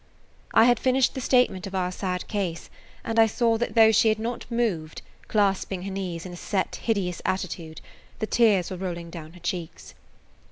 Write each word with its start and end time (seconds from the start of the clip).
I 0.55 0.63
had 0.63 0.79
finished 0.79 1.13
the 1.13 1.21
statement 1.21 1.67
of 1.67 1.75
our 1.75 1.91
sad 1.91 2.27
case, 2.27 2.71
and 3.03 3.19
I 3.19 3.27
saw 3.27 3.59
that 3.59 3.75
though 3.75 3.91
she 3.91 4.09
had 4.09 4.17
not 4.17 4.49
moved, 4.49 5.03
clasping 5.27 5.83
her 5.83 5.91
knees 5.91 6.25
in 6.25 6.33
a 6.33 6.37
set, 6.37 6.77
hideous 6.81 7.21
attitude, 7.23 7.81
the 8.17 8.25
tears 8.25 8.71
were 8.71 8.77
rolling 8.77 9.11
down 9.11 9.33
her 9.33 9.39
cheeks. 9.39 9.93